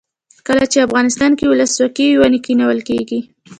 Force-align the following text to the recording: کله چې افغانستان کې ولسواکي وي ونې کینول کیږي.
کله 0.47 0.63
چې 0.71 0.85
افغانستان 0.87 1.31
کې 1.37 1.45
ولسواکي 1.47 2.05
وي 2.07 2.15
ونې 2.19 2.39
کینول 2.45 2.79
کیږي. 2.89 3.19